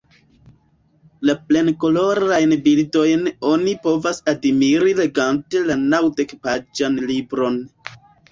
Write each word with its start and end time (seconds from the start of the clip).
La 1.29 1.33
plenkolorajn 1.49 2.55
bildojn 2.67 3.27
oni 3.51 3.75
povas 3.85 4.21
admiri 4.35 4.97
legante 5.01 5.63
la 5.69 5.77
naŭdekpaĝan 5.93 6.99
libron. 7.13 7.61